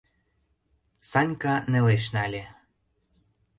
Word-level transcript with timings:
—Санька 1.09 1.55
нелеш 1.71 2.05
нале. 2.15 2.43